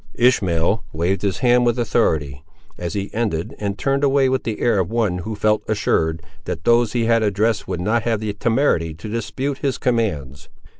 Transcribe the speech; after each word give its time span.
Ishmael 0.17 0.83
waved 0.93 1.21
his 1.21 1.37
hand 1.45 1.63
with 1.63 1.77
authority, 1.77 2.43
as 2.75 2.95
he 2.95 3.13
ended, 3.13 3.53
and 3.59 3.77
turned 3.77 4.03
away 4.03 4.29
with 4.29 4.45
the 4.45 4.59
air 4.59 4.79
of 4.79 4.89
one 4.89 5.19
who 5.19 5.35
felt 5.35 5.61
assured, 5.67 6.23
that 6.45 6.63
those 6.63 6.93
he 6.93 7.05
had 7.05 7.21
addressed 7.21 7.67
would 7.67 7.81
not 7.81 8.01
have 8.01 8.19
the 8.19 8.33
temerity 8.33 8.95
to 8.95 9.07
dispute 9.07 9.59
his 9.59 9.77
commands. 9.77 10.49